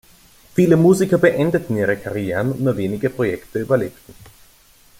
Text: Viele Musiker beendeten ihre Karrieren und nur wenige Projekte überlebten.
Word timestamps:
Viele 0.55 0.77
Musiker 0.77 1.19
beendeten 1.19 1.77
ihre 1.77 1.95
Karrieren 1.95 2.53
und 2.53 2.61
nur 2.61 2.75
wenige 2.75 3.11
Projekte 3.11 3.59
überlebten. 3.59 4.15